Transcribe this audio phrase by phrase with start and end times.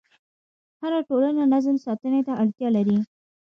[0.81, 2.97] هره ټولنه نظم ساتنې ته اړتیا لري.